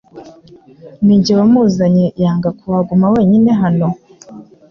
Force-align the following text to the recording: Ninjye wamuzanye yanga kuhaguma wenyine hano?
Ninjye 1.03 1.31
wamuzanye 1.39 2.05
yanga 2.21 2.49
kuhaguma 2.59 3.05
wenyine 3.13 3.49
hano? 3.61 3.87